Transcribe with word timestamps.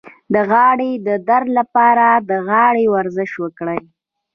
د 0.33 0.35
غاړې 0.49 0.91
د 1.07 1.09
درد 1.29 1.47
لپاره 1.59 2.05
د 2.29 2.31
غاړې 2.47 2.85
ورزش 2.95 3.31
وکړئ 3.43 3.81